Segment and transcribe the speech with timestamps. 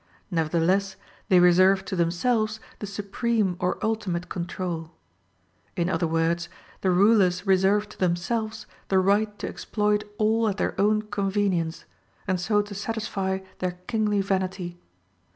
[0.31, 0.95] Nevertheless
[1.29, 4.89] they reserved to themselves the supreme or ultimate control.
[5.75, 6.49] In other words,
[6.81, 11.85] the rulers reserved to themselves the right to exploit all at their own convenience,
[12.27, 14.79] and so to satisfy their kingly vanity.